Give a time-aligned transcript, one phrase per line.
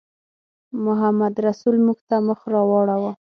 [0.85, 3.11] محمدرسول موږ ته مخ راواړاوه.